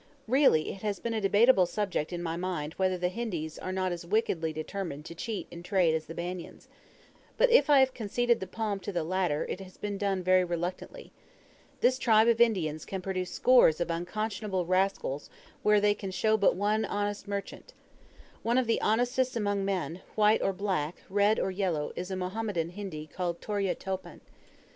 Really 0.27 0.71
it 0.73 0.81
has 0.81 0.99
been 0.99 1.13
a 1.13 1.21
debateable 1.21 1.67
subject 1.67 2.11
in 2.11 2.23
my 2.23 2.35
mind 2.35 2.73
whether 2.73 2.97
the 2.97 3.11
Hindis 3.11 3.59
are 3.59 3.71
not 3.71 3.91
as 3.91 4.03
wickedly 4.03 4.51
determined 4.51 5.05
to 5.05 5.13
cheat 5.13 5.45
in 5.51 5.61
trade 5.61 5.93
as 5.93 6.07
the 6.07 6.15
Banyans. 6.15 6.67
But, 7.37 7.51
if 7.51 7.69
I 7.69 7.81
have 7.81 7.93
conceded 7.93 8.39
the 8.39 8.47
palm 8.47 8.79
to 8.79 8.91
the 8.91 9.03
latter, 9.03 9.45
it 9.45 9.59
has 9.59 9.77
been 9.77 9.99
done 9.99 10.23
very 10.23 10.43
reluctantly. 10.43 11.11
This 11.81 11.99
tribe 11.99 12.27
of 12.27 12.41
Indians 12.41 12.83
can 12.83 13.03
produce 13.03 13.29
scores 13.29 13.79
of 13.79 13.91
unconscionable 13.91 14.65
rascals 14.65 15.29
where 15.61 15.79
they 15.79 15.93
can 15.93 16.09
show 16.09 16.35
but 16.35 16.55
one 16.55 16.83
honest 16.83 17.27
merchant. 17.27 17.75
One 18.41 18.57
of 18.57 18.65
the 18.65 18.81
honestest 18.81 19.35
among 19.35 19.63
men, 19.65 20.01
white 20.15 20.41
or 20.41 20.51
black, 20.51 20.95
red 21.11 21.39
or 21.39 21.51
yellow, 21.51 21.91
is 21.95 22.09
a 22.09 22.15
Mohammedan 22.15 22.69
Hindi 22.69 23.05
called 23.05 23.39
Tarya 23.39 23.75
Topan. 23.75 24.21